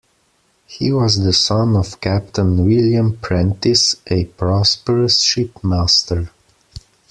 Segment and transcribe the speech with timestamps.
[0.65, 6.31] He was the son of Captain William Prentiss a prosperous shipmaster.